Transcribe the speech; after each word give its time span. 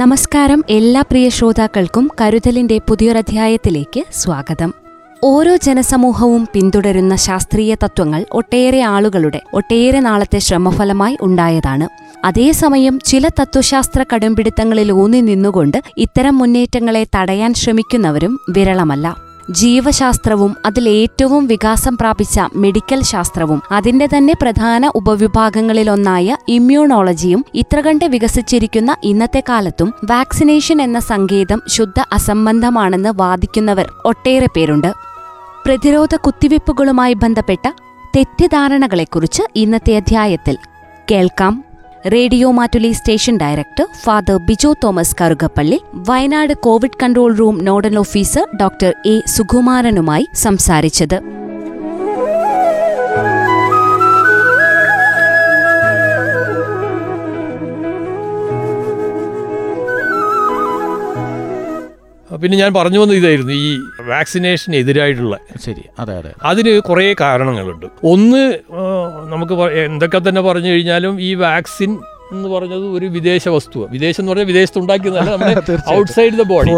നമസ്കാരം 0.00 0.64
എല്ലാ 0.70 1.02
പ്രിയ 1.02 1.28
ശ്രോതാക്കൾക്കും 1.28 2.10
കരുതലിന്റെ 2.20 2.78
പുതിയൊരധ്യായത്തിലേക്ക് 2.78 4.04
സ്വാഗതം. 4.12 4.74
ഓരോ 5.24 5.56
ജനസമൂഹവും 5.56 6.48
പിന്തുടരുന്ന 6.52 7.14
ശാസ്ത്രീയ 7.16 7.74
തത്വങ്ങൾ 7.74 8.26
ഒട്ടേറെ 8.32 8.80
ആളുകളുടെ 8.80 9.40
ഒട്ടേറെ 9.54 10.00
നാളത്തെ 10.00 10.38
ശ്രമഫലമായി 10.38 11.16
ഉണ്ടായതാണ്. 11.20 11.88
അതേസമയം 12.24 13.00
ചില 13.04 13.28
തത്വശാസ്ത്ര 13.28 14.04
കടുംപിടുത്തങ്ങളിൽ 14.12 14.92
ഊന്നി 14.92 15.20
നിന്നുകൊണ്ട് 15.20 15.82
ഇത്തരം 15.98 16.38
മുന്നേറ്റങ്ങളെ 16.38 17.06
തടയാൻ 17.16 17.54
ശ്രമിക്കുന്നവരും 17.54 18.40
വിരളമല്ല. 18.50 19.27
ജീവശാസ്ത്രവും 19.50 20.56
അതിലേറ്റവും 20.66 21.46
വികാസം 21.46 21.96
പ്രാപിച്ച 21.96 22.40
മെഡിക്കൽ 22.56 23.02
ശാസ്ത്രവും. 23.02 23.62
അതിന്റെ 23.72 24.06
തന്നെ 24.06 24.34
പ്രധാന 24.42 24.92
ഉപവിഭാഗങ്ങളിലൊന്നായ 24.94 26.36
ഇമ്മ്യൂണോളജിയും 26.48 27.44
ഇത്ര 27.54 27.80
കണ്ട് 27.80 28.04
വികസിച്ചിരിക്കുന്ന 28.04 28.96
ഇന്നത്തെ 29.04 29.42
കാലത്തും 29.48 29.94
വാക്സിനേഷൻ 30.04 30.82
എന്ന 30.82 30.98
സങ്കേതം 30.98 31.62
ശുദ്ധ 31.68 32.04
അസംബന്ധമാണെന്ന് 32.12 33.12
വാദിക്കുന്നവർ 33.16 33.92
ഒട്ടേറെ 34.04 34.46
പേരുണ്ട്. 34.56 34.92
പ്രതിരോധ 35.66 36.16
കുത്തിവയ്പ്പുകളുമായി 36.16 37.14
ബന്ധപ്പെട്ട 37.14 37.70
തെറ്റിദ്ധാരണകളെക്കുറിച്ച് 38.16 39.42
ഇന്നത്തെ 39.56 39.96
അധ്യായത്തിൽ 39.96 40.56
കേൾക്കാം. 41.10 41.67
Radio 42.06 42.50
Mattoli 42.50 42.92
station 42.92 43.36
director 43.36 43.86
father 44.02 44.36
Bijo 44.36 44.74
Thomas 44.84 45.16
Karukappally 45.20 45.80
Wayanad 45.94 46.54
Covid 46.54 46.98
control 47.02 47.36
room 47.36 47.64
nodal 47.64 47.98
officer 47.98 48.48
doctor 48.56 48.94
A 49.06 49.22
സുകുമാരനുമായി 49.26 50.28
സംസാരിച്ചത്. 50.34 51.37
പിന്നെ 62.40 62.56
ഞാൻ 62.58 62.74
പറഞ്ഞു 62.74 62.98
വന്ന 62.98 63.14
ഇതായിരുന്നു 63.14 63.52
ഈ 63.60 63.70
വാക്സിനേഷൻ 64.08 64.76
എതിരായിട്ടുള്ള. 64.76 65.34
ശരി 65.64 65.84
അതെ 65.98 66.14
അതെ. 66.16 66.32
അതിന് 66.42 66.80
കുറേ 66.80 67.14
കാരണങ്ങളുണ്ട്. 67.20 67.86
ഒന്ന് 68.04 68.42
നമുക്ക് 69.28 69.54
എന്തൊക്കെ 69.84 70.20
തന്നെ 70.28 70.40
പറഞ്ഞു 70.40 70.70
കഴിഞ്ഞാലും 70.70 71.20
ഈ 71.20 71.34
വാക്സിൻ 71.42 71.92
എന്ന് 72.32 72.48
പറഞ്ഞത് 72.48 72.86
ഒരു 72.96 73.06
വിദേശ 73.06 73.48
വസ്തു 73.48 73.78
വിദേശം 73.90 74.20
എന്ന് 74.22 74.32
പറഞ്ഞാൽ 74.32 74.46
വിദേശത്ത് 74.46 74.78
ഉണ്ടാക്കിയതല്ല 74.78 75.30
നമ്മുടെ. 75.34 75.76
Outside 75.94 76.36
the 76.38 76.42
body. 76.42 76.70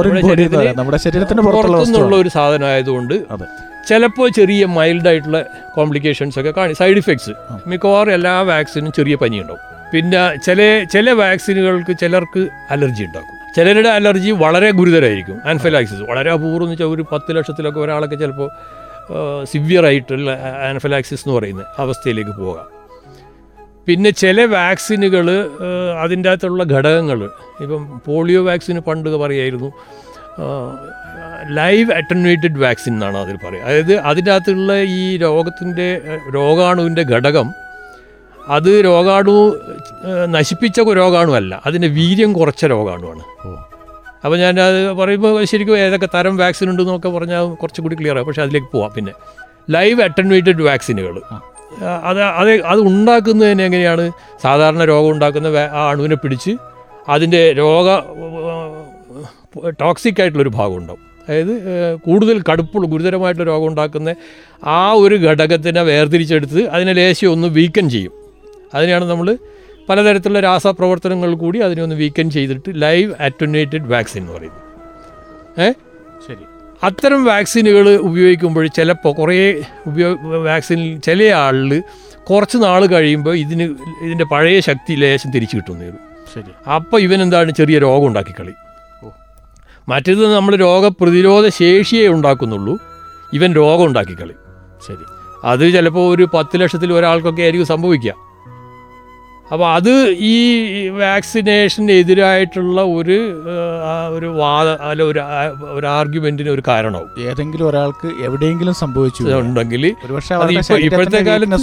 നമ്മുടെ 0.74 0.98
ശരീരത്തിന് 0.98 1.42
പുറത്തുള്ള 1.42 1.76
പുറത്തുനിന്നുള്ള 1.76 2.16
ഒരു 2.16 2.28
സാധനം 2.28 2.66
ആയതുകൊണ്ട് 2.66 3.14
അതെ. 3.30 3.48
ചിലപ്പോൾ 3.88 4.28
ചെറിയ 4.30 4.64
മൈൽഡ് 4.74 5.08
ആയിട്ടുള്ള 5.08 5.38
കോംപ്ലിക്കേഷൻസ് 5.74 6.40
ഒക്കെ 6.40 6.50
കാണി 6.50 6.72
സൈഡ് 6.72 6.98
ഇഫക്ട്സ് 6.98 7.32
മിക്കവാറും 7.66 8.12
എല്ലാ 8.12 8.40
വാക്സിനും 8.48 8.92
ചെറിയ 8.92 9.16
പനി 9.16 9.40
ഉണ്ടാവും 9.40 9.64
പിന്നെ 9.92 10.36
ചില 10.44 10.60
ചില 10.92 11.10
വാക്സിനുകൾക്ക് 11.12 11.98
ചിലർക്ക് 11.98 12.42
അലർജി 12.70 13.04
ഉണ്ടാക്കും. 13.04 13.36
ചിലരുടെ 13.56 13.88
അലർജി 13.88 14.30
വളരെ 14.30 14.70
ഗുരുതരമായിരിക്കും 14.70 15.38
ആൻഫലാക്സിസ് 15.48 16.02
വളരെ 16.02 16.30
അപൂർവം 16.30 16.62
എന്ന് 16.62 16.72
വെച്ചാൽ 16.72 16.86
ഒരു 16.86 17.04
പത്ത് 17.12 17.36
ലക്ഷത്തിലൊക്കെ 17.36 17.80
ഒരാളൊക്കെ 17.80 18.16
ചിലപ്പോൾ 18.16 18.50
സിവിയറായിട്ടുള്ള 19.44 20.30
ആൻഫലാക്സിസ് 20.68 21.28
എന്ന് 21.28 21.38
പറയുന്ന 21.38 21.64
അവസ്ഥയിലേക്ക് 21.78 22.30
പോകാം. 22.30 22.66
പിന്നെ 23.86 24.10
ചില 24.10 24.44
വാക്സിനുകൾ 24.44 25.26
അതിന്റെ 26.02 26.28
അകത്തുള്ള 26.30 26.64
ഘടകങ്ങൾ 26.64 27.30
ഇപ്പം 27.60 28.02
പോളിയോ 28.06 28.44
വാക്സിന് 28.44 28.80
പണ്ട് 28.80 29.08
പറയായിരുന്നു 29.10 29.70
ലൈവ് 31.56 31.92
അറ്റൻവേറ്റഡ് 31.92 32.58
വാക്സിൻ 32.58 32.92
എന്നാണ് 32.92 33.18
അതിൽ 33.18 33.36
പറയുക. 33.46 33.62
അതായത് 33.62 33.94
അതിന്റെ 34.00 34.32
അകത്തുള്ള 34.32 34.72
ഈ 34.82 35.16
രോഗത്തിന്റെ 35.16 35.88
രോഗാണുവിന്റെ 36.34 37.02
ഘടകം 37.02 37.48
അത് 38.56 38.70
രോഗാണു 38.88 39.34
നശിപ്പിച്ച 40.36 40.80
രോഗാണുമല്ല 41.00 41.52
അതിന്റെ 41.68 41.88
വീര്യം 41.98 42.30
കുറച്ച 42.38 42.64
രോഗാണുവാണ്. 42.74 43.22
അപ്പോൾ 44.24 44.36
ഞാൻ 44.42 44.54
അത് 44.68 44.78
പറയുമ്പോൾ 45.00 45.44
ശരിക്കും 45.50 45.78
ഏതൊക്കെ 45.84 46.08
തരം 46.14 46.34
വാക്സിൻ 46.40 46.68
ഉണ്ട് 46.70 46.82
എന്നൊക്കെ 46.84 47.10
പറഞ്ഞാൽ 47.16 47.44
കുറച്ചുകൂടി 47.60 47.96
ക്ലിയർ 48.00 48.16
ആകും 48.18 48.28
പക്ഷേ 48.28 48.42
അതിലേക്ക് 48.46 48.68
പോവാം 48.74 48.90
പിന്നെ. 48.96 49.12
ലൈവ് 49.74 50.00
അറ്റൻവേറ്റഡ് 50.06 50.62
വാക്സിനുകൾ 50.68 51.16
അത് 52.10 52.20
അത് 52.40 52.50
അത് 52.72 52.80
ഉണ്ടാക്കുന്നതിന് 52.90 53.62
എങ്ങനെയാണ്? 53.68 54.04
സാധാരണ 54.44 54.82
രോഗം 54.92 55.10
ഉണ്ടാക്കുന്ന 55.14 55.48
ആ 55.80 55.82
അണുവിനെ 55.90 56.16
പിടിച്ച് 56.22 56.52
അതിന്റെ 57.08 57.42
രോഗ 57.62 57.88
ടോക്സിക് 59.82 60.20
ആയിട്ടുള്ളൊരു 60.22 60.52
ഭാഗം 60.58 60.76
ഉണ്ടാവും 60.80 61.04
അതായത് 61.28 61.54
കൂടുതൽ 62.06 62.36
കടുപ്പുള്ള 62.48 62.86
ഗുരുതരമായിട്ടുള്ള 62.92 63.46
രോഗം 63.50 63.66
ഉണ്ടാക്കുന്ന 63.66 64.14
ആ 64.78 64.80
ഒരു 65.02 65.16
ഘടകത്തിനെ 65.26 65.82
വേർതിരിച്ചെടുത്ത് 65.90 66.60
അതിനെ 66.68 66.92
ലേശം 66.92 67.32
ഒന്ന് 67.32 67.48
വീക്കൻ 67.58 67.86
ചെയ്യും. 67.90 68.14
അതിനെയാണ് 68.74 69.04
നമ്മൾ 69.04 69.38
പലതരത്തിലുള്ള 69.88 70.40
രാസപ്രവർത്തനങ്ങൾ 70.40 71.34
കൂടി 71.34 71.58
അതിനെ 71.58 71.82
ഒന്ന് 71.82 71.94
വീക്കൻ 71.94 72.30
ചെയ്തിട്ട് 72.30 72.72
ലൈവ് 72.74 73.14
അറ്റുനേറ്റഡ് 73.20 73.92
വാക്സിൻ 73.92 74.22
എന്ന് 74.22 74.32
പറയുന്നത്. 74.32 74.60
ഏ? 75.62 75.72
ശരി. 76.28 76.44
അത്തരം 76.82 77.24
വാക്സിനുകൾ 77.24 77.94
ഉപയോഗിക്കുമ്പോൾ 77.94 78.66
ചിലപ്പോൾ 78.66 79.14
കുറേ 79.14 79.62
ഉപയോഗ 79.86 80.36
വാക്സിനിൽ 80.36 80.98
ചില 80.98 81.24
ആളിൽ 81.24 81.82
കുറച്ച് 82.30 82.58
നാൾ 82.58 82.86
കഴിയുമ്പോൾ 82.86 83.36
ഇതിന് 83.36 83.62
ഇതിന്റെ 84.02 84.24
പഴയ 84.24 84.60
ശക്തി 84.60 84.94
ലേശം 84.94 85.30
തിരിച്ചു 85.30 85.56
കിട്ടുന്നേ 85.56 85.90
ശരി. 86.34 86.70
അപ്പോൾ 86.70 87.00
ഇവനെന്താണ് 87.00 87.50
ചെറിയ 87.50 87.78
രോഗം 87.78 88.06
ഉണ്ടാക്കി 88.06 88.34
കളി. 88.40 88.52
മറ്റേത് 89.88 90.34
നമ്മൾ 90.34 90.56
രോഗപ്രതിരോധ 90.56 91.48
ശേഷിയെ 91.48 92.08
ഉണ്ടാക്കുന്നുള്ളൂ. 92.08 92.78
ഇവൻ 93.32 93.54
രോഗം 93.54 93.84
ഉണ്ടാക്കി 93.84 94.14
കളി. 94.14 94.32
ശരി. 94.86 95.04
അത് 95.44 95.72
ചിലപ്പോൾ 95.72 96.16
ഒരു 96.16 96.28
പത്ത് 96.34 96.60
ലക്ഷത്തിൽ 96.60 96.92
ഒരാൾക്കൊക്കെ 96.92 97.42
ആയിരിക്കും 97.42 97.66
സംഭവിക്കുക. 97.66 98.29
അപ്പോൾ 99.50 99.66
അത് 99.74 99.92
ഈ 100.26 100.34
വാക്സിനേഷന് 100.98 101.92
എതിരായിട്ടുള്ള 101.92 102.80
ഒരു 102.92 103.16
ഒരു 104.10 104.28
വാദ 104.36 104.68
അല്ല 104.82 105.02
ഒരു 105.02 105.20
ഒരു 105.70 105.86
ആർഗ്യുമെന്റിന് 105.90 106.50
ഒരു 106.50 106.62
കാരണവും 106.68 107.08
ഏതെങ്കിലും 107.28 107.66
ഒരാൾക്ക് 107.68 108.10
എവിടെയെങ്കിലും 108.24 108.74
സംഭവിച്ചു. 108.74 109.22
ഉണ്ടെങ്കിൽ 109.40 109.84
ഇപ്പോഴത്തെ 109.86 111.22
കാലത്ത് 111.22 111.58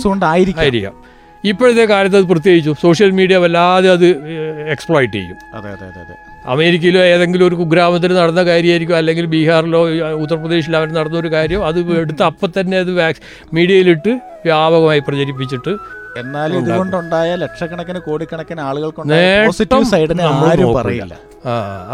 ഇപ്പോഴത്തെ 1.43 1.85
കാലത്ത് 1.85 2.17
അത് 2.17 2.23
പ്രത്യേകിച്ചും 2.23 2.75
സോഷ്യൽ 2.81 3.11
മീഡിയ 3.11 3.37
വല്ലാതെ 3.37 3.89
അത് 3.89 4.07
എക്സ്പ്ലോയിറ്റ് 4.69 5.13
ചെയ്യും. 5.13 5.37
അതെ 5.55 5.69
അതെ 5.69 5.85
അതെ 5.87 6.01
അതെ. 6.01 6.15
അമേരിക്കയിലോ 6.45 6.99
ഏതെങ്കിലും 7.05 7.47
ഒരു 7.47 7.55
കുഗ്രാമത്തിൽ 7.55 8.11
നടന്ന 8.13 8.43
കാര്യമായിരിക്കും 8.43 8.97
അല്ലെങ്കിൽ 8.97 9.25
ബീഹാറിലോ 9.25 9.81
ഉത്തർപ്രദേശിലോ 10.13 10.77
അവർ 10.77 10.89
നടന്ന 10.89 11.17
ഒരു 11.17 11.27
കാര്യം 11.27 11.65
അത് 11.65 11.79
എടുത്ത് 11.97 12.23
അപ്പം 12.23 12.51
തന്നെ 12.59 12.77
അത് 12.77 12.91
വാക്സ് 12.91 13.21
മീഡിയയിലിട്ട് 13.53 14.11
വ്യാപകമായി 14.45 14.99
പ്രചരിപ്പിച്ചിട്ട് 14.99 15.71
എന്നാൽ. 16.19 16.51
ഇതുകൊണ്ടുണ്ടായ 16.59 17.29
ലക്ഷക്കണക്കിന് 17.35 17.99
കോടിക്കണക്കിന് 17.99 18.61
ആളുകൾക്ക് 18.61 19.01
പോസിറ്റീവ് 19.47 19.87
സൈഡിനെ 19.93 20.23
ആരും 20.23 20.73
പറയില്ല. 20.73 21.13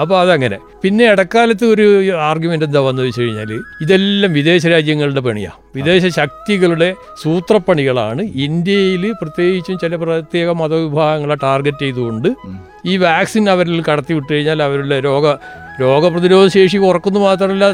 അപ്പോൾ 0.01 0.17
അതങ്ങനെ. 0.19 0.57
പിന്നെ 0.84 1.06
ഇടക്കാലത്ത് 1.11 1.66
ഒരു 1.66 1.85
ആർഗ്യുമെന്റ് 2.28 2.66
എന്താ 2.66 2.79
വന്നു 2.79 3.01
വെച്ച് 3.01 3.22
കഴിഞ്ഞാൽ 3.22 3.51
ഇതെല്ലാം 3.81 4.34
വിദേശ 4.34 4.66
രാജ്യങ്ങളുടെ 4.67 5.19
പണിയാ. 5.19 5.51
വിദേശ 5.75 6.06
ശക്തികളുടെ 6.16 6.89
സൂത്രപ്പണികളാണ് 7.22 8.22
ഇന്ത്യയിൽ 8.47 9.06
പ്രത്യേകിച്ചും 9.22 9.78
ചില 9.79 9.95
പ്രത്യേക 9.95 10.49
മതവിഭാഗങ്ങളെ 10.61 11.35
ടാർഗറ്റ് 11.43 11.79
ചെയ്തുകൊണ്ട് 11.79 12.29
ഈ 12.85 12.97
വാക്സിൻ 12.97 13.49
അവരിൽ 13.49 13.84
കടത്തി 13.90 14.14
വിട്ട് 14.14 14.31
കഴിഞ്ഞാൽ 14.34 14.64
അവരുടെ 14.64 14.99
രോഗ 14.99 15.25
രോഗപ്രതിരോധ 15.81 16.47
ശേഷി 16.47 16.78
കുറക്കുന്നു 16.78 17.20
മാത്രമല്ല 17.20 17.73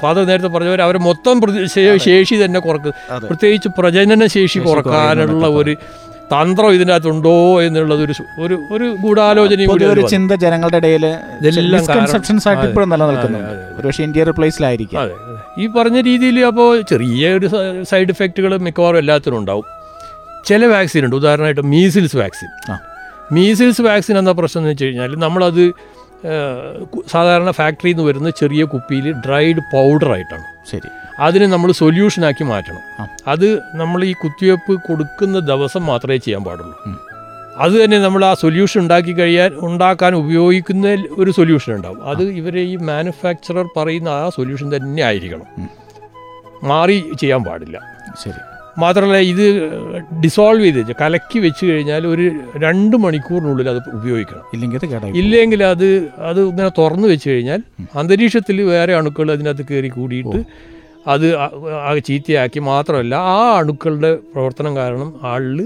ഫാദർ 0.00 0.22
നേരത്തെ 0.26 0.48
പറഞ്ഞവർ 0.48 0.82
അവരെ 0.82 0.98
മൊത്തം 0.98 1.40
ശേഷി 2.06 2.34
തന്നെ 2.44 2.60
കുറക്കും. 2.60 2.92
പ്രത്യേകിച്ച് 3.26 3.68
പ്രജനന 3.78 4.26
ശേഷി 4.26 4.58
കുറക്കാനുള്ള 4.58 5.46
ഒരു 5.46 5.76
തന്ത്രം 6.32 6.72
ഇതിനകത്തുണ്ടോ 6.72 7.62
എന്നുള്ളത് 7.62 8.02
ഒരു 8.02 8.14
ഒരു 8.38 8.56
ഒരു 8.72 8.96
ഗൂഢാലോചനയും 9.02 9.70
കൂടി 9.70 9.84
ഒരു 9.84 10.00
ചിന്ത 10.00 10.32
ജനങ്ങളുടെ 10.32 10.76
ഇടയിൽ 10.76 11.04
മിസ്കൺസെപ്ഷൻസ് 11.72 12.48
ആയിട്ട് 12.48 12.66
ഇപ്പോഴും 12.66 12.90
നിലനിൽക്കുന്നു. 12.90 13.38
ഒരുപക്ഷെ 13.78 14.02
ഇന്ത്യ 14.02 14.24
റിപ്ലേസിലായിരിക്കും. 14.24 14.98
ഈ 15.62 15.66
പറഞ്ഞ 15.66 16.00
രീതിയിൽ 16.00 16.38
അപ്പോൾ 16.50 16.80
ചെറിയ 16.80 17.32
ഒരു 17.38 17.48
സൈഡ് 17.90 18.08
ഇഫക്റ്റുകൾ 18.08 18.56
മിക്കവാറും 18.56 18.98
എല്ലാത്തിനും 18.98 19.38
ഉണ്ടാവും. 19.38 19.64
ചില 20.46 20.66
വാക്സിൻ 20.66 21.04
ഉണ്ട്. 21.04 21.16
ഉദാഹരണമായിട്ട് 21.16 21.60
മീസിൽസ് 21.60 22.16
വാക്സിൻ 22.16 22.48
മീസിൽസ് 23.32 23.82
വാക്സിൻ 23.82 24.18
എന്ന 24.18 24.32
പ്രശ്നം 24.32 24.60
എന്ന് 24.60 24.70
വെച്ച് 24.70 24.84
കഴിഞ്ഞാൽ 24.84 25.12
നമ്മളത് 25.18 25.64
സാധാരണ 27.08 27.50
ഫാക്ടറിയിൽ 27.50 27.94
നിന്ന് 27.94 28.08
വരുന്ന 28.08 28.30
ചെറിയ 28.30 28.64
കുപ്പിയിൽ 28.64 29.12
ഡ്രൈഡ് 29.12 29.56
പൗഡർ 29.56 30.12
ആയിട്ടാണ് 30.12 30.44
ശരി. 30.70 30.88
അതിനെ 31.18 31.46
നമ്മൾ 31.46 31.72
സൊല്യൂഷനാക്കി 31.72 32.44
മാറ്റണം. 32.44 33.08
അത് 33.26 33.58
നമ്മൾ 33.74 34.04
ഈ 34.04 34.12
കുത്തിവയ്പ്പ് 34.12 34.82
കൊടുക്കുന്ന 34.88 35.38
ദിവസം 35.38 35.86
മാത്രമേ 35.86 36.16
ചെയ്യാൻ 36.16 36.44
പാടുള്ളൂ. 36.44 37.00
അത് 37.56 37.84
തന്നെ 37.84 37.98
നമ്മൾ 37.98 38.24
ആ 38.24 38.34
സൊല്യൂഷൻ 38.34 38.80
ഉണ്ടാക്കി 38.80 39.12
കഴിയാൻ 39.12 39.50
ഉണ്ടാക്കാൻ 39.58 40.14
ഉപയോഗിക്കുന്ന 40.14 41.04
ഒരു 41.18 41.30
സൊല്യൂഷൻ 41.30 41.74
ഉണ്ടാവും. 41.74 42.08
അത് 42.08 42.22
ഇവരെ 42.22 42.60
ഈ 42.60 42.76
മാനുഫാക്ചറർ 42.76 43.66
പറയുന്ന 43.76 44.08
ആ 44.08 44.28
സൊല്യൂഷൻ 44.28 44.76
തന്നെ 44.76 45.02
ആയിരിക്കണം. 45.02 45.70
മാറി 46.62 47.04
ചെയ്യാൻ 47.20 47.44
പാടില്ല. 47.44 47.80
ശരി. 48.24 48.49
മാത്രമല്ല 48.80 49.18
ഇത് 49.32 49.44
ഡിസോൾവ് 50.24 50.66
ചെയ്ത് 50.68 50.92
കലക്കി 51.00 51.38
വെച്ച് 51.38 51.64
കഴിഞ്ഞാൽ 51.66 52.02
ഒരു 52.06 52.24
രണ്ട് 52.56 52.96
മണിക്കൂറിനുള്ളിൽ 52.96 53.68
അത് 53.72 53.80
ഉപയോഗിക്കണം. 53.98 54.44
ഇല്ലെങ്കിൽ 54.54 55.16
ഇല്ലെങ്കിൽ 55.22 55.62
അത് 55.72 55.88
അത് 56.30 56.40
ഇങ്ങനെ 56.46 56.70
തുറന്നു 56.78 57.08
വെച്ച് 57.08 57.28
കഴിഞ്ഞാൽ 57.30 57.60
അന്തരീക്ഷത്തിൽ 57.94 58.60
വേറെ 58.70 58.94
അണുക്കൾ 58.94 59.30
അതിനകത്ത് 59.36 59.66
കയറി 59.70 59.90
കൂടിയിട്ട് 59.90 60.40
അത് 61.06 61.26
ചീത്തയാക്കി 62.06 62.60
മാത്രമല്ല 62.68 63.14
ആ 63.30 63.38
അണുക്കളുടെ 63.60 64.10
പ്രവർത്തനം 64.32 64.72
കാരണം 64.76 65.10
ആളിൽ 65.24 65.60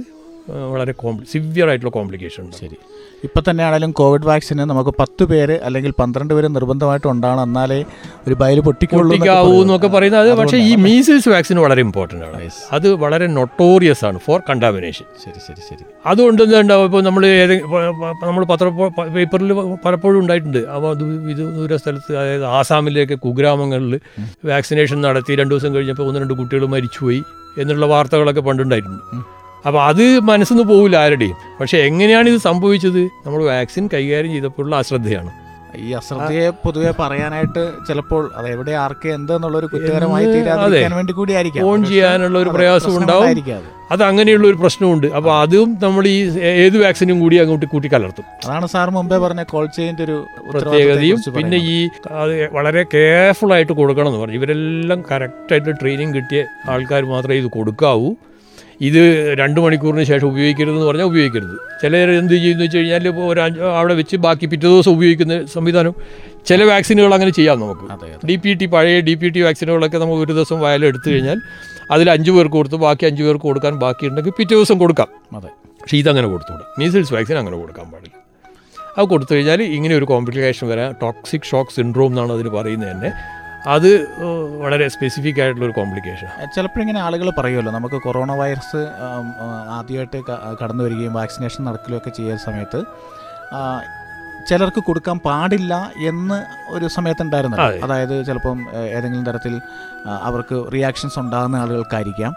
വളരെ 0.51 0.93
കോംപ്ലി 0.93 1.27
സിവിയർ 1.33 1.69
ആയിട്ടുള്ള 1.69 1.93
കോംപ്ലിക്കേഷൻ 1.93 2.45
ഉണ്ട് 2.45 2.57
ശരി. 2.57 2.77
ഇപ്പം 3.25 3.43
തന്നെ 3.51 3.65
ആണെങ്കിലും 3.65 3.91
കോവിഡ് 3.91 4.27
വാക്സിന് 4.27 4.59
നമുക്ക് 4.59 4.91
പത്ത് 4.91 5.25
പേര് 5.25 5.61
അല്ലെങ്കിൽ 5.63 5.93
പന്ത്രണ്ട് 5.99 6.35
പേര് 6.35 6.49
നിർബന്ധമായിട്ട് 6.55 7.07
ഉണ്ടാകണം 7.07 7.43
എന്നാലേ 7.43 7.85
ഒരു 8.29 8.35
ബയൽ 8.35 8.61
പൊട്ടിക്കാവൂ 8.61 9.03
പറയുന്നത്. 9.03 9.61
എന്നൊക്കെ 9.61 9.87
പറയുന്നത്. 9.87 10.31
അത് 10.31 10.39
പക്ഷേ 10.39 10.59
ഈ. 10.59 10.75
മീസിൽസ് 10.77 11.29
വാക്സിൻ 11.29 11.61
വളരെ 11.61 11.81
ഇമ്പോർട്ടന്റ് 11.81 12.25
ആണ്. 12.25 12.51
അത് 12.73 12.95
വളരെ 12.95 13.27
നൊട്ടോറിയസ് 13.27 14.05
ആണ് 14.05 14.19
ഫോർ 14.19 14.41
കണ്ടാമിനേഷൻ 14.51 15.05
ശരി 15.25 15.39
ശരി 15.39 15.61
ശരി. 15.71 15.85
അതുകൊണ്ട് 16.07 16.43
എന്താണ്ടാവും 16.43 16.85
ഇപ്പോൾ 16.85 17.03
നമ്മൾ 17.03 17.27
ഏതെങ്കിലും 17.27 17.71
നമ്മൾ 18.25 18.45
പത്ര 18.45 18.69
പേപ്പറിൽ 19.17 19.53
പലപ്പോഴും 19.85 20.19
ഉണ്ടായിട്ടുണ്ട്. 20.19 20.59
അപ്പോൾ 20.59 20.97
അത് 20.97 21.05
ഇത് 21.31 21.55
ദൂര 21.55 21.77
സ്ഥലത്ത് 21.77 22.17
അതായത് 22.17 22.45
ആസാമിലേക്ക് 22.45 23.19
കുഗ്രാമങ്ങളിൽ 23.19 24.01
വാക്സിനേഷൻ 24.45 25.01
നടത്തി 25.01 25.35
രണ്ട് 25.35 25.55
ദിവസം 25.55 25.75
കഴിഞ്ഞപ്പോൾ 25.75 26.03
ഒന്ന് 26.03 26.21
രണ്ട് 26.21 26.35
കുട്ടികൾ 26.35 26.67
മരിച്ചുപോയി 26.67 27.23
എന്നുള്ള 27.59 27.87
വാർത്തകളൊക്കെ 27.87 28.41
പണ്ടുണ്ടായിട്ടുണ്ട്. 28.41 29.44
അപ്പോൾ 29.67 29.85
അത് 29.85 30.19
മനസ്സിൽ 30.21 30.55
നിന്ന് 30.55 30.69
പോകില്ല 30.69 30.97
ആരുടെയും. 30.97 31.37
പക്ഷേ 31.61 31.79
എങ്ങനെയാണ് 31.79 32.29
ഇത് 32.29 32.41
സംഭവിച്ചത്? 32.41 33.03
നമ്മൾ 33.27 33.45
വാക്സിൻ 33.45 33.89
കൈകാര്യം 33.95 34.33
ചെയ്തപ്പോഴുള്ള 34.33 34.77
അശ്രദ്ധയാണ്. 34.77 35.31
ഈ 35.77 35.93
അശ്രദ്ധയെ 35.93 36.51
പൊതുവെ 36.51 36.91
പറയാനായിട്ട് 36.99 37.73
ചിലപ്പോൾ 37.89 38.31
അത് 38.37 38.49
എവിടെ 38.49 38.73
ആർക്ക് 38.73 39.09
എന്തെന്നുള്ള 39.09 39.59
ഒരു 39.59 39.67
കുറ്റകരമായി 39.67 40.27
തീരാതിരിക്കാൻ 40.27 40.95
വേണ്ടി 40.95 41.13
കൂടിയായിരിക്കും. 41.13 41.63
ഫോൺ 41.63 41.85
ചെയ്യാനുള്ള 41.85 42.39
ഒരു 42.39 42.49
പ്രയാസം 42.49 42.99
ഉണ്ടാവും. 42.99 43.41
അത്. 43.91 44.03
അങ്ങനെയുള്ള 44.03 44.47
ഒരു 44.49 44.55
പ്രശ്നമുണ്ട്. 44.55 45.07
അപ്പോൾ 45.07 45.39
അതും. 45.39 45.79
നമ്മൾ 45.83 46.07
ഈ 46.07 46.19
ഏത് 46.39 46.85
വാക്സിനും 46.85 47.21
കൂടി 47.21 47.37
അങ്ങോട്ട് 47.37 47.67
കൂട്ടി 47.67 47.89
കലർത്തും 47.93 48.25
അതാണ് 48.45 48.67
സാർ 48.67 48.91
മുമ്പേ 48.91 49.17
പറഞ്ഞ 49.17 49.43
കോൾ 49.43 49.67
ചെയിന്റെ 49.67 50.05
ഒരു 50.05 50.27
പ്രത്യേകതയും 50.51 51.19
പിന്നെ 51.37 51.57
ഈ 51.57 51.89
വളരെ 52.53 52.83
കെയർഫുൾ 52.95 53.53
ആയിട്ട് 53.53 53.73
കൊടുക്കണം 53.73 54.09
എന്ന് 54.09 54.21
പറഞ്ഞു. 54.21 54.35
ഇവരെല്ലാം 54.35 55.05
കറക്റ്റായിട്ട് 55.13 55.81
ട്രെയിനിങ് 55.81 56.15
കിട്ടിയ 56.15 56.43
ആൾക്കാർ 56.69 57.05
മാത്രമേ 57.05 57.37
ഇത് 57.37 57.47
കൊടുക്കാവൂ. 57.47 58.15
ഇത് 58.81 59.35
രണ്ട് 59.39 59.61
മണിക്കൂറിന് 59.61 60.05
ശേഷം 60.05 60.27
ഉപയോഗിക്കരുതെന്ന് 60.27 60.87
പറഞ്ഞാൽ 60.87 61.05
ഉപയോഗിക്കരുത്. 61.05 61.57
ചിലർ 61.83 62.11
എന്ത് 62.11 62.33
ചെയ്യുമെന്ന് 62.33 62.65
വെച്ച് 62.65 62.79
കഴിഞ്ഞാൽ 62.79 63.09
ഇപ്പോൾ 63.09 63.33
ഒരു 63.33 63.41
അഞ്ച് 63.41 63.61
അവിടെ 63.61 63.95
വെച്ച് 63.95 64.17
ബാക്കി 64.17 64.47
പിറ്റേ 64.47 64.69
ദിവസം 64.69 64.91
ഉപയോഗിക്കുന്ന 64.91 65.47
സംവിധാനം 65.47 65.95
ചില 66.47 66.65
വാക്സിനുകൾ 66.65 67.15
അങ്ങനെ 67.15 67.31
ചെയ്യാം 67.31 67.61
നമുക്ക്. 67.61 68.27
ഡി 68.27 68.37
പി 68.37 68.55
ടി 68.55 68.67
പഴയ 68.67 69.01
ഡി 69.01 69.15
പി 69.15 69.29
ടി 69.29 69.41
വാക്സിനുകളൊക്കെ 69.41 69.99
നമുക്ക് 69.99 70.23
ഒരു 70.23 70.33
ദിവസം 70.33 70.61
വയലം 70.61 70.87
എടുത്തു 70.87 71.11
കഴിഞ്ഞാൽ 71.11 71.41
അതിൽ 71.91 72.11
അഞ്ച് 72.11 72.31
പേർക്ക് 72.31 72.57
കൊടുത്ത് 72.57 72.77
ബാക്കി 72.77 73.07
അഞ്ച് 73.07 73.23
പേർക്ക് 73.23 73.43
കൊടുക്കാൻ 73.43 73.75
ബാക്കിയുണ്ടെങ്കിൽ 73.75 74.31
പിറ്റേ 74.31 74.55
ദിവസം 74.55 74.79
കൊടുക്കാം. 74.79 75.09
അതെ. 75.37 75.49
പക്ഷേ 75.49 75.99
ഇതങ്ങനെ 75.99 76.29
കൊടുത്തുകൂടാ. 76.29 76.65
മീസിൽസ് 76.79 77.15
വാക്സിൻ 77.15 77.39
അങ്ങനെ 77.39 77.57
കൊടുക്കാൻ 77.57 77.91
പാടില്ല. 77.91 78.15
അത് 78.99 79.09
കൊടുത്തു 79.09 79.35
കഴിഞ്ഞാൽ 79.35 79.63
ഇങ്ങനെ 79.63 79.97
ഒരു 79.97 80.05
കോംപ്ലിക്കേഷൻ 80.05 80.69
വരാം. 80.69 80.95
ടോക്സിക് 81.03 81.43
ഷോക്ക് 81.43 81.71
സിൻഡ്രോം 81.71 82.07
എന്നാണ് 82.07 82.33
അതിന് 82.33 82.49
പറയുന്നത് 82.49 82.91
തന്നെ. 82.91 83.13
അത് 83.67 83.91
വളരെ 84.57 84.87
സ്പെസിഫിക് 84.89 85.39
ആയിട്ടുള്ള 85.41 85.65
ഒരു 85.65 85.75
കോംപ്ലിക്കേഷൻ 85.75 86.29
ചിലപ്പോൾ 86.55 86.81
ഇങ്ങനെ 86.81 87.01
ആളുകൾ 87.01 87.29
പറയുമല്ലോ 87.31 87.73
നമുക്ക് 87.73 87.99
കൊറോണ 88.03 88.33
വൈറസ് 88.33 88.83
ആദ്യമായിട്ട് 89.71 90.21
കടന്നു 90.63 90.83
വരികയും 90.85 91.15
വാക്സിനേഷൻ 91.15 91.63
നടക്കുകയും 91.65 91.99
ഒക്കെ 91.99 92.11
ചെയ്യുന്ന 92.11 92.43
സമയത്ത് 92.43 92.81
ചിലർക്ക് 94.49 94.81
കൊടുക്കാൻ 94.85 95.19
പാടില്ല 95.19 95.91
എന്ന് 96.07 96.39
ഒരു 96.75 96.87
സമയത്തുണ്ടായിരുന്നു 96.87 97.57
അതെ. 97.57 97.81
അതായത് 97.85 98.27
ചിലപ്പം 98.27 98.59
ഏതെങ്കിലും 98.77 99.25
തരത്തിൽ 99.25 99.61
അവർക്ക് 100.23 100.73
റിയാക്ഷൻസ് 100.73 101.19
ഉണ്ടാകുന്ന 101.19 101.57
ആളുകൾക്കായിരിക്കാം. 101.57 102.33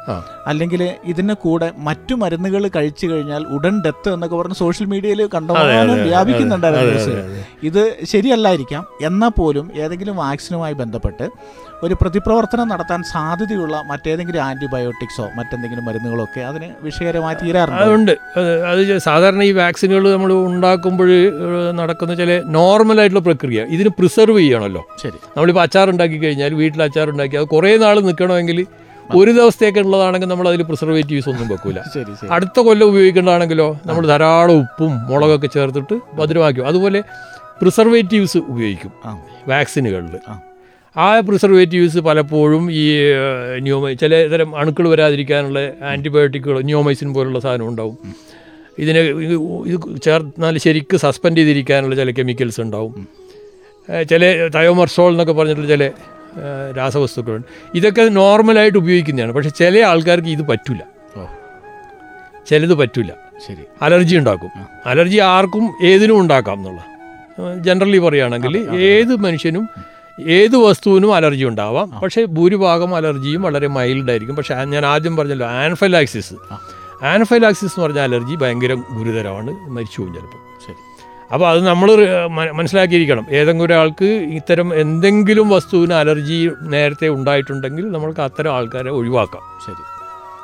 അല്ലെങ്കിൽ 0.48 0.96
ഇതിന് 1.06 1.34
കൂടെ 1.34 1.72
മറ്റു 1.78 2.16
മരുന്നുകൾ 2.16 2.70
കഴിച്ചു 2.76 3.08
കഴിഞ്ഞാൽ 3.08 3.44
ഉടൻ 3.46 3.82
ഡെത്ത് 3.86 4.10
എന്നൊക്കെ 4.10 4.36
പറഞ്ഞ് 4.36 4.56
സോഷ്യൽ 4.56 4.88
മീഡിയയിൽ 4.88 5.30
കണ്ടമാനം 5.36 6.04
വ്യാപിക്കുന്നുണ്ടായിരുന്നു. 6.04 7.16
ഇത് 7.64 8.06
ശരിയല്ലായിരിക്കാം. 8.06 8.86
എന്നാൽ 9.02 9.30
പോലും 9.30 9.72
ഏതെങ്കിലും 9.76 10.16
വാക്സിനുമായി 10.16 10.74
ബന്ധപ്പെട്ട് 10.74 11.28
ഒരു 11.84 11.94
പ്രതിപ്രവർത്തനം 12.02 12.68
നടത്താൻ 12.68 13.04
സാധ്യതയുള്ള 13.04 13.82
മറ്റേതെങ്കിലും 13.90 14.44
ആന്റിബയോട്ടിക്സോ 14.44 15.30
മറ്റെന്തെങ്കിലും 15.36 15.86
മരുന്നുകളോ 15.86 16.24
ഒക്കെ 16.24 16.42
അതിന് 16.42 16.70
വിഷയകരമായി 16.82 17.36
തീരാറുണ്ട്? 17.44 17.82
അതുണ്ട് 17.84 18.12
അത് 18.38 18.66
അത് 18.72 19.00
സാധാരണ 19.00 19.44
ഈ 19.44 19.52
വാക്സിനുകൾ 19.52 20.14
നമ്മൾ 20.14 20.34
ഉണ്ടാക്കുമ്പോൾ 20.34 21.10
നടക്കുന്ന 21.72 21.97
ചില 22.06 22.42
നോർമൽ 22.46 23.00
ആയിട്ടുള്ള 23.00 23.24
പ്രക്രിയ. 23.24 23.66
ഇതിന് 23.70 23.90
പ്രിസർവ് 23.90 24.40
ചെയ്യണമല്ലോ. 24.40 24.88
ശരി. 25.04 25.12
നമ്മളിപ്പോൾ 25.12 25.62
അച്ചാർ 25.62 25.90
ഉണ്ടാക്കി 25.90 26.18
കഴിഞ്ഞാൽ 26.18 26.54
വീട്ടിൽ 26.54 26.84
അച്ചാർ 26.84 27.10
ഉണ്ടാക്കി 27.10 27.36
അത് 27.36 27.48
കുറേ 27.48 27.78
നാൾ 27.78 28.00
നിൽക്കണമെങ്കിൽ 28.00 28.66
ഒരു 29.16 29.32
ദിവസത്തേക്ക് 29.32 29.80
ഉള്ളതാണെങ്കിൽ 29.80 30.28
നമ്മൾ 30.28 30.48
അതിൽ 30.48 30.64
പ്രിസർവേറ്റീവ്സ് 30.64 31.30
ഒന്നും 31.30 31.48
വെക്കൂല. 31.48 31.80
അടുത്ത 32.32 32.60
കൊല്ലം 32.60 32.88
ഉപയോഗിക്കേണ്ടതാണെങ്കിലോ 32.88 33.80
നമ്മൾ 33.86 34.08
ധാരാളം 34.08 34.60
ഉപ്പും 34.60 35.08
മുളകൊക്കെ 35.08 35.48
ചേർത്തിട്ട് 35.48 36.00
ഭദ്രമാക്കും. 36.14 36.68
അതുപോലെ 36.68 37.04
പ്രിസർവേറ്റീവ്സ് 37.62 38.38
ഉപയോഗിക്കും 38.38 38.92
വാക്സിനുകളിൽ. 39.48 40.20
ആ. 40.30 40.40
ആ 40.98 41.20
പ്രിസർവേറ്റീവ്സ് 41.20 41.98
പലപ്പോഴും 41.98 42.72
ഈ 42.72 43.00
ന്യൂമൈ 43.58 43.94
ചില 43.94 44.28
തരം 44.28 44.58
അണുക്കൾ 44.58 44.90
വരാതിരിക്കാനുള്ള 44.90 45.72
ആന്റിബയോട്ടിക്കുകൾ 45.84 46.62
ന്യൂമൈസിൻ 46.62 47.14
പോലുള്ള 47.14 47.40
സാധനം 47.40 47.68
ഉണ്ടാവും. 47.68 47.98
ഇതിനെ 48.80 49.00
ഇത് 49.00 50.02
ചേർന്നാൽ 50.02 50.58
ശരിക്ക് 50.58 50.98
സസ്പെൻഡ് 50.98 51.38
ചെയ്തിരിക്കാനുള്ള 51.38 51.96
ചില 51.96 52.12
കെമിക്കൽസ് 52.12 52.62
ഉണ്ടാവും. 52.62 53.08
ചില 54.10 54.50
തയോമർസോൾ 54.56 55.12
എന്നൊക്കെ 55.12 55.34
പറഞ്ഞിട്ടുള്ള 55.34 55.70
ചില 55.70 55.92
രാസവസ്തുക്കളുണ്ട്. 56.78 57.48
ഇതൊക്കെ 57.76 58.02
നോർമലായിട്ട് 58.02 58.78
ഉപയോഗിക്കുന്നതാണ്. 58.78 59.34
പക്ഷേ 59.34 59.50
ചില 59.50 59.80
ആൾക്കാർക്ക് 59.84 60.28
ഇത് 60.28 60.44
പറ്റില്ല 60.48 60.84
ചിലത് 62.50 62.74
പറ്റില്ല 62.74 63.14
ശരി. 63.48 63.64
അലർജി 63.82 64.16
ഉണ്ടാക്കും. 64.16 64.50
അലർജി 64.86 65.18
ആർക്കും 65.18 65.66
ഏതിനും 65.86 66.20
ഉണ്ടാക്കാം 66.20 66.58
എന്നുള്ള. 66.58 66.84
ജനറലി 67.64 67.98
പറയുകയാണെങ്കിൽ. 67.98 68.58
ഏത് 68.76 69.16
മനുഷ്യനും 69.16 69.70
ഏത് 70.28 70.56
വസ്തുവിനും 70.58 71.16
അലർജി 71.16 71.46
ഉണ്ടാവാം. 71.46 71.92
പക്ഷേ 71.92 72.26
ഭൂരിഭാഗം 72.26 72.96
അലർജിയും 72.96 73.42
വളരെ 73.42 73.68
മൈൽഡായിരിക്കും 73.68 74.36
പക്ഷേ 74.36 74.56
ഞാൻ 74.56 74.86
ആദ്യം 74.86 75.16
പറഞ്ഞല്ലോ 75.16 75.48
ആൻഫൈലാക്സിസ് 75.48 76.34
ആ. 77.04 77.08
ആൻഫൈലാക്സിസ് 77.08 77.66
എന്ന് 77.66 77.84
പറഞ്ഞ 77.84 78.00
അലർജി 78.00 78.36
ഭയങ്കര 78.36 78.74
ഗുരുതരമാണ് 78.74 79.70
മരിച്ചു 79.70 80.02
പോകും 80.02 80.14
ചിലപ്പോൾ. 80.14 80.66
ശരി. 80.68 80.76
അപ്പോൾ 81.34 81.50
അത് 81.50 81.68
നമ്മൾ 81.68 82.06
മനസ്സിലാക്കിയിരിക്കണം. 82.52 83.26
ഏതെങ്കിലും 83.32 83.66
ഒരാൾക്ക് 83.66 84.06
ഇത്തരം 84.06 84.82
എന്തെങ്കിലും 84.82 85.50
വസ്തുവിന് 85.50 85.94
അലർജി 85.94 86.52
നേരത്തെ 86.62 87.10
ഉണ്ടായിട്ടുണ്ടെങ്കിൽ 87.10 87.92
നമ്മൾക്ക് 87.92 88.22
അത്തരം 88.22 88.54
ആൾക്കാരെ 88.54 88.92
ഒഴിവാക്കാം. 88.92 89.44
ശരി. 89.66 89.98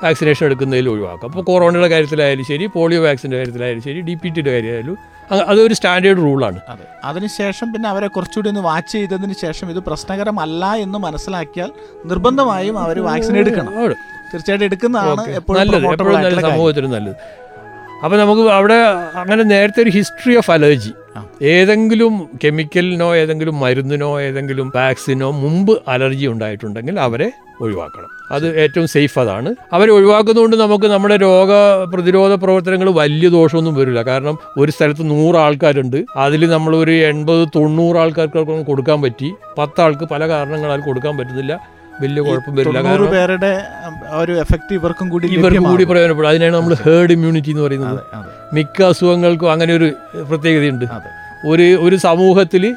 വാക്സിനേഷൻ 0.03 0.45
എടുക്കുന്നതിൽ 0.45 0.89
ഒഴിവാക്കാം. 0.89 1.29
അപ്പോൾ 1.29 1.43
കൊറോണയുടെ 1.43 1.87
കാര്യത്തിലായാലും 1.87 2.45
ശരി 2.45 2.65
പോളിയോ 2.65 3.03
വാക്സിന്റെ 3.03 3.37
കാര്യത്തിലായാലും 3.37 3.81
ശരി 3.81 4.01
ഡി 4.01 4.13
പി 4.13 4.29
ടിയുടെ 4.29 4.51
കാര്യമായാലും 4.51 4.97
അതൊരു 5.31 5.73
സ്റ്റാൻഡേർഡ് 5.73 6.17
റൂളാണ്. 6.17 6.59
അതെ. 6.69 6.85
അതിനുശേഷം 7.03 7.73
പിന്നെ 7.73 7.89
അവരെ 7.89 8.07
കുറച്ചുകൂടി 8.07 8.49
ഒന്ന് 8.49 8.61
വാച്ച് 8.61 8.91
ചെയ്തതിന് 8.91 9.33
ശേഷം 9.41 9.69
ഇത് 9.69 9.79
പ്രശ്നകരമല്ല 9.79 10.73
എന്ന് 10.73 10.99
മനസ്സിലാക്കിയാൽ 10.99 11.71
നിർബന്ധമായും 12.05 12.79
അവർ 12.79 12.99
വാക്സിൻ 12.99 13.37
എടുക്കണം. 13.37 14.12
തീർച്ചയായിട്ടും 14.33 14.65
എടുക്കുന്നതാണ് 14.65 15.35
എപ്പോഴും 15.35 15.59
നല്ലത്. 15.59 15.85
എപ്പോഴും 15.85 16.21
നല്ല 16.21 16.41
സമൂഹത്തിന് 16.41 16.85
നല്ലത്. 16.85 17.15
അപ്പോൾ 18.03 18.17
നമുക്ക് 18.19 18.41
അവിടെ 18.41 18.73
അങ്ങനെ 19.15 19.43
നേരത്തെ 19.43 19.81
ഒരു 19.81 19.89
ഹിസ്റ്ററി 19.89 20.37
ഓഫ് 20.37 20.51
അലർജി. 20.51 20.91
ഏതെങ്കിലും 21.41 22.29
കെമിക്കലിനോ 22.43 23.15
ഏതെങ്കിലും 23.15 23.59
മരുന്നിനോ 23.59 24.21
ഏതെങ്കിലും 24.21 24.71
വാക്സിനോ 24.75 25.31
മുമ്പ് 25.31 25.81
അലർജി 25.87 26.25
ഉണ്ടായിട്ടുണ്ടെങ്കിൽ 26.27 26.99
അവരെ 26.99 27.31
ഒഴിവാക്കണം. 27.61 28.09
അത് 28.31 28.59
ഏറ്റവും 28.59 28.87
സേഫ് 28.87 29.19
അതാണ്. 29.19 29.55
അവരെ 29.73 29.91
ഒഴിവാക്കുന്നതുകൊണ്ട് 29.91 30.55
നമുക്ക് 30.55 30.85
നമ്മുടെ 30.85 31.17
രോഗ 31.17 31.51
പ്രതിരോധ 31.93 32.33
പ്രവർത്തനങ്ങൾ 32.33 32.89
വലിയ 32.89 33.29
ദോഷമൊന്നും 33.29 33.75
വരില്ല. 33.75 34.01
കാരണം 34.01 34.37
ഒരു 34.57 34.71
സ്ഥലത്ത് 34.71 35.09
നൂറ് 35.09 35.35
ആൾക്കാരുണ്ട്. 35.35 36.05
അതിൽ 36.15 36.49
നമ്മൾ 36.49 36.75
ഒരു 36.75 36.91
എൺപത് 36.91 37.47
തൊണ്ണൂറ് 37.55 37.97
ആൾക്കാർക്ക് 37.97 38.63
കൊടുക്കാൻ 38.65 39.01
പറ്റി. 39.01 39.33
പത്താൾക്ക് 39.57 40.05
പല 40.05 40.27
കാരണങ്ങളാൽ 40.27 40.79
കൊടുക്കാൻ 40.79 41.17
പറ്റുന്നില്ല. 41.17 41.72
വലിയ 42.01 42.21
കുഴപ്പം 42.21 42.55
വരില്ല. 42.55 42.81
പേരുടെ 43.05 43.51
ഒരു 44.11 44.31
എഫക്റ്റ് 44.39 44.73
ഇവർക്കും 44.73 45.09
കൂടി 45.09 45.27
ഇവർക്ക്. 45.27 45.59
കൂടി 45.59 45.83
പ്രയോജനപ്പെടും. 45.83 46.29
അതിനാണ് 46.29 46.55
നമ്മൾ 46.55 46.73
ഹേർഡ് 46.73 47.11
ഇമ്മ്യൂണിറ്റി 47.11 47.49
എന്ന് 47.49 47.61
പറയുന്നത്. 47.61 47.99
മിക്ക 48.53 48.83
അസുഖങ്ങൾക്കും 48.83 49.51
അങ്ങനെ 49.51 49.75
ഒരു 49.75 49.93
പ്രത്യേകതയുണ്ട്. 50.29 50.85
ഒരു 51.47 51.77
ഒരു 51.81 51.95
സമൂഹത്തിൽ 51.95 52.75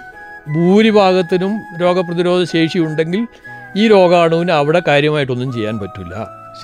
ഭൂരിഭാഗത്തിനും 0.54 1.61
രോഗപ്രതിരോധ 1.80 2.44
ശേഷി 2.44 2.78
ഉണ്ടെങ്കിൽ 2.78 3.28
ഈ 3.76 3.88
രോഗാണുവിന് 3.88 4.52
അവിടെ 4.52 4.82
കാര്യമായിട്ടൊന്നും 4.88 5.52
ചെയ്യാൻ 5.52 5.78
പറ്റില്ല 5.78 6.14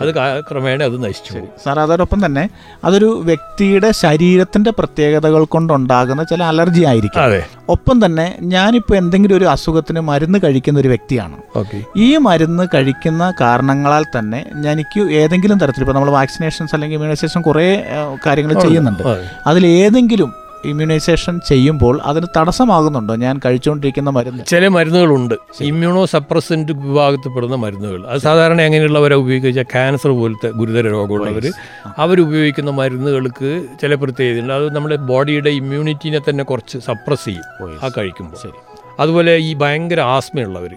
അത് 0.00 0.14
ക്രമേണ 0.40 0.82
അത് 0.82 1.04
നശിച്ചു 1.04 1.38
സാർ 1.64 1.80
അതോടൊപ്പം 1.80 2.26
തന്നെ 2.26 2.50
അതൊരു 2.84 3.22
വ്യക്തിയുടെ 3.25 3.90
ശരീരത്തിന്റെ 3.90 4.70
പ്രത്യേകതകൾ 4.70 5.44
കൊണ്ടുണ്ടാകുന്ന 5.44 6.25
ചില 6.25 6.42
അലർജി 6.42 6.82
ആയിരിക്കും. 6.82 7.22
അതെ. 7.22 7.46
ഒപ്പം 7.68 8.04
തന്നെ 8.04 8.37
ഞാനിപ്പോൾ 8.40 8.96
എന്തെങ്കിലും 8.96 9.37
ഒരു 9.37 9.44
അസുഖത്തിന് 9.44 10.00
മരുന്ന് 10.00 10.38
കഴിക്കുന്ന 10.44 10.80
ഒരു 10.80 10.88
വ്യക്തിയാണ്. 10.88 11.37
ഓക്കെ. 11.56 11.84
ഈ 11.96 12.16
മരുന്ന് 12.16 12.66
കഴിക്കുന്ന 12.75 13.32
കാരണങ്ങളാൽ 13.40 14.04
തന്നെ 14.18 14.46
എനിക്ക് 14.72 15.00
ഏതെങ്കിലും 15.00 15.61
തരത്തിൽ 15.61 15.80
ഇപ്പോൾ 15.80 15.92
നമ്മൾ 15.92 16.11
വാക്സിനേഷൻസ് 16.11 16.75
അല്ലെങ്കിൽ 16.75 16.96
ഇമ്മ്യൂണൈസേഷൻ 16.96 17.42
കുറേ 17.42 17.84
കാര്യങ്ങൾ 18.26 18.54
ചെയ്യുന്നുണ്ട്. 18.62 19.02
അതിൽ 19.46 19.66
ഏതെങ്കിലും 19.66 20.41
ഇമ്മ്യൂണൈസേഷൻ 20.64 21.40
ചെയ്യുമ്പോൾ 21.49 22.00
അതിന് 22.02 22.26
തടസ്സമാകുന്നുണ്ടോ? 22.37 23.16
ഞാൻ 23.16 23.40
കഴിച്ചുകൊണ്ടിരിക്കുന്ന 23.45 24.11
മരുന്ന്. 24.11 24.45
ചില 24.45 24.69
മരുന്നുകളുണ്ട്. 24.69 25.35
ഇമ്മ്യൂണോ 25.61 26.07
സപ്രസന്റ് 26.07 26.73
വിഭാഗത്തിൽപ്പെടുന്ന 26.73 27.54
മരുന്നുകൾ. 27.54 28.07
അത് 28.07 28.21
സാധാരണ 28.21 28.61
എങ്ങനെയുള്ളവരെ 28.61 29.14
ഉപയോഗിച്ച 29.14 29.61
ക്യാൻസർ 29.61 30.11
പോലത്തെ 30.11 30.49
ഗുരുതര 30.49 30.88
രോഗമുള്ളവർ 30.88 31.52
അവരുപയോഗിക്കുന്ന 31.99 32.71
മരുന്നുകൾക്ക് 32.71 33.66
ചില 33.83 33.95
പ്രത്യേകതയുണ്ട്. 33.95 34.52
അത് 34.52 34.75
നമ്മുടെ 34.75 34.97
ബോഡിയുടെ 34.97 35.50
ഇമ്മ്യൂണിറ്റിനെ 35.50 36.21
തന്നെ 36.31 36.45
കുറച്ച് 36.45 36.78
സപ്രസ് 36.78 37.25
ചെയ്യും. 37.25 37.78
ആ 37.85 37.90
കഴിക്കുമ്പോൾ. 37.99 38.37
ശരി. 38.42 38.83
അതുപോലെ 39.00 39.37
ഈ 39.37 39.54
ഭയങ്കര 39.54 40.00
ആസ്മയുള്ളവർ. 40.00 40.75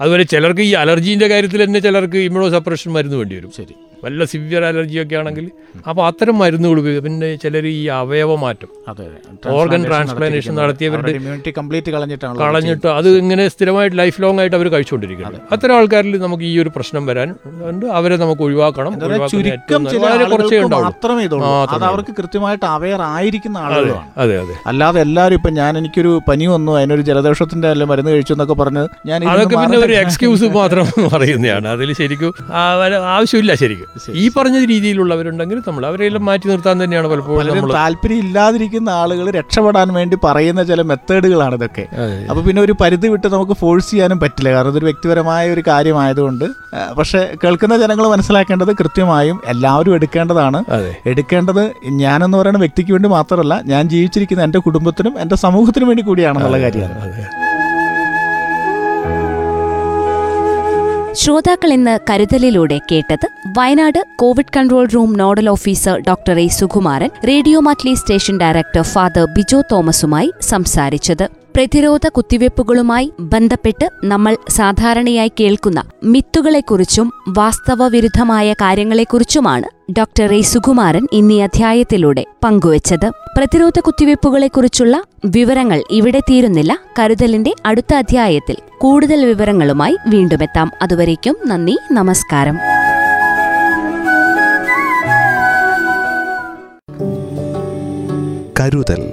അതുപോലെ 0.00 0.22
ചിലർക്ക് 0.22 0.60
ഈ 0.60 0.72
അലർജീന്റെ 0.72 1.28
കാര്യത്തിൽ 1.28 1.64
തന്നെ 1.64 1.80
ചിലർക്ക് 1.80 2.16
ഇമ്മ്യൂണോ 2.16 2.58
സപ്രഷൻ 2.58 2.92
മരുന്ന് 2.92 3.16
വേണ്ടി 3.16 3.36
വരും. 3.36 3.52
ശരി. 3.56 3.74
വല്ല 4.02 4.24
സിവിയർ 4.30 4.62
അലർജിയൊക്കെ 4.64 5.16
ആണെങ്കിൽ 5.16 5.46
അപ്പോൾ 5.86 6.02
അത്തരം 6.06 6.36
മരുന്നുകൾ 6.38 6.78
ഉപയോഗിക്കും 6.80 7.04
പിന്നെ 7.06 7.28
ചിലർ 7.42 7.64
ഈ 7.70 7.80
അവയവ 7.96 8.30
മാറ്റം. 8.42 8.68
ഓർഗൻ 9.52 9.80
ട്രാൻസ്പ്ലാന്റേഷൻ 9.84 10.06
transplantation 10.08 10.54
നടത്തിയവരുടെ 10.60 11.12
ഇമ്മ്യൂണിറ്റി 11.18 11.50
കംപ്ലീറ്റ് 11.58 11.90
കളഞ്ഞിട്ടാണ് 11.94 12.36
കളഞ്ഞിട്ട് 12.40 12.88
അത് 12.98 13.08
ഇങ്ങനെ 13.20 13.44
സ്ഥിരമായിട്ട് 13.48 13.96
ലൈഫ് 13.98 14.18
ലോങ് 14.22 14.40
ആയിട്ട് 14.42 14.56
അവർ 14.58 14.68
കഴിച്ചുകൊണ്ടിരിക്കുന്നത് 14.74 15.40
അത്തരം 15.54 15.74
ആൾക്കാരിൽ 15.78 16.16
നമുക്ക് 16.24 16.44
ഈ 16.44 16.54
ഒരു 16.62 16.70
പ്രശ്നം 16.76 17.02
വരാൻ 17.10 17.28
ഉണ്ട്. 17.70 17.86
അവരെ 17.98 18.16
നമുക്ക് 18.16 18.42
ഒഴിവാക്കണം. 18.46 18.92
വളരെ 20.04 20.26
കുറച്ചേ 20.32 20.58
ഉണ്ടാവും 20.60 20.86
അവർക്ക് 21.88 22.14
കൃത്യമായിട്ട് 22.18 22.66
അവയർ 22.74 23.02
ആയിരിക്കുന്ന 23.10 23.58
ആളുകളാണ്. 23.66 24.06
അതെ 24.18 24.36
അതെ. 24.42 24.56
അല്ലാതെ 24.68 25.00
എല്ലാവരും 25.06 25.38
ഇപ്പം 25.40 25.54
ഞാൻ 25.54 25.72
എനിക്കൊരു 25.80 26.12
പനി 26.28 26.46
വന്നു 26.48 26.72
അതിനൊരു 26.78 27.04
ജലദോഷത്തിന്റെ 27.08 27.68
അല്ല 27.68 27.84
മരുന്ന് 27.90 28.12
കഴിച്ചു 28.12 28.34
എന്നൊക്കെ 28.34 28.56
പറഞ്ഞ് 28.60 28.84
ഞാൻ 29.06 29.28
അതൊക്കെ 29.32 29.56
പിന്നെ 29.56 29.78
ഒരു 29.80 29.96
എക്സ്ക്യൂസ് 30.02 30.48
മാത്രം 30.58 30.84
പറയുന്നതാണ്. 31.14 31.66
അതിൽ 31.74 31.90
ശരിക്കും 32.00 32.32
ആവശ്യമില്ല 33.12 33.52
ശരിക്കും. 33.56 33.87
ഈ 34.22 34.24
പറഞ്ഞ 34.34 34.56
രീതിയിലുള്ളവരുണ്ടെങ്കിൽ 34.70 35.58
നമ്മൾ 35.66 35.84
അവരെല്ലാം 35.86 36.24
മാറ്റി 36.28 36.46
നിർത്താൻ 36.50 36.76
തന്നെയാണ് 36.82 37.08
പലപ്പോഴും 37.12 37.70
താല്പര്യം 37.78 38.20
ഇല്ലാതിരിക്കുന്ന 38.24 38.90
ആളുകൾ 39.02 39.26
രക്ഷപ്പെടാൻ 39.38 39.88
വേണ്ടി 39.98 40.16
പറയുന്ന 40.24 40.62
ചില 40.70 40.82
മെത്തേഡുകളാണ് 40.90 41.54
ഇതൊക്കെ. 41.54 41.84
അപ്പൊ 42.30 42.40
പിന്നെ 42.46 42.62
ഒരു 42.62 42.74
പരിധി 42.82 43.08
വിട്ട് 43.14 43.28
നമുക്ക് 43.36 43.56
ഫോഴ്സ് 43.62 43.90
ചെയ്യാനും 43.90 44.20
പറ്റില്ല. 44.24 44.52
കാരണം 44.56 44.72
ഇതൊരു 44.74 44.88
വ്യക്തിപരമായ 44.90 45.52
ഒരു 45.54 45.64
കാര്യമായതുകൊണ്ട് 45.70 46.46
പക്ഷെ 46.98 47.22
കേൾക്കുന്ന 47.44 47.76
ജനങ്ങൾ 47.84 48.06
മനസ്സിലാക്കേണ്ടത് 48.14 48.72
കൃത്യമായും 48.82 49.38
എല്ലാവരും 49.54 49.94
എടുക്കേണ്ടതാണ്. 49.98 50.60
എടുക്കേണ്ടത് 51.12 51.64
ഞാനെന്ന് 52.04 52.38
പറയുന്ന 52.38 52.62
വ്യക്തിക്ക് 52.66 52.92
വേണ്ടി 52.92 53.10
മാത്രമല്ല 53.16 53.60
ഞാൻ 53.72 53.88
ജീവിച്ചിരിക്കുന്ന 53.94 54.48
എന്റെ 54.48 54.58
കുടുംബത്തിനും 54.68 55.14
എന്റെ 55.24 55.36
സമൂഹത്തിനും 55.46 55.88
വേണ്ടി 55.92 56.04
കൂടിയാണെന്നുള്ള 56.10 56.60
കാര്യമാണ്. 56.66 56.94
ശ്രോതാക്കൾ 61.18 61.72
ഇന്ന് 61.72 61.98
കരുതലിലൂടെ 62.10 62.80
കേട്ടത് 62.92 63.26
Wayanad 63.58 64.04
Covid 64.16 64.52
control 64.56 64.88
room 64.94 65.18
nodal 65.18 65.48
officer 65.48 66.00
doctor 66.00 66.38
A 66.38 66.46
Sukumaran 66.48 67.10
radio 67.28 67.60
Mattoli 67.60 67.94
station 67.94 68.40
director 68.40 68.82
father 68.82 69.24
Bijo 69.24 69.62
തോമസുമായി 69.72 70.32
സംസാരിച്ചത്. 70.40 71.30
പ്രതിരോധ 71.56 72.08
കുത്തിവയ്പ്പുകളുമായി 72.08 73.12
ബന്ധപ്പെട്ട് 73.20 73.88
നമ്മൾ 74.04 74.36
സാധാരണയായി 74.48 75.32
കേൾക്കുന്ന 75.40 75.82
മിത്തുകളെക്കുറിച്ചും 76.04 77.12
വാസ്തവവിരുദ്ധമായ 77.28 78.52
കാര്യങ്ങളെക്കുറിച്ചുമാണ് 78.52 79.77
ഡോക്ടർ 79.92 80.34
എ. 80.34 80.40
സുകുമാരൻ 80.40 81.06
ഇന്നീ 81.12 81.42
അധ്യായത്തിലൂടെ 81.42 82.24
പങ്കുവച്ചത്. 82.44 83.10
പ്രതിരോധ 83.36 83.80
കുത്തിവയ്പ്പുകളെക്കുറിച്ചുള്ള 83.80 85.02
വിവരങ്ങൾ 85.24 85.82
ഇവിടെ 85.90 86.20
തീരുന്നില്ല. 86.20 86.78
കരുതലിന്റെ 86.98 87.54
അടുത്ത 87.66 87.94
അധ്യായത്തിൽ 87.94 88.56
കൂടുതൽ 88.78 89.26
വിവരങ്ങളുമായി 89.26 89.96
വീണ്ടുമെത്താം. 90.06 90.72
അതുവരേക്കും 90.82 91.36
നന്ദി 91.46 91.78
നമസ്കാരം. 91.92 92.58
കരുതൽ. 98.60 99.12